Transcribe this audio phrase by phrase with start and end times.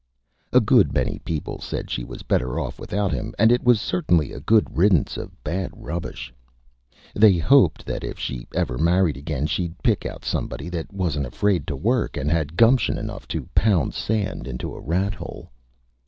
[0.51, 4.33] A good many People said she was Better Off without him, and it was certainly
[4.33, 6.33] a Good Riddance of Bad Rubbish.
[7.13, 11.67] They hoped that if she ever Married again she'd pick out Somebody that wuzn't afraid
[11.67, 15.51] to Work, and had Gumption enough to pound Sand into a Rat Hole.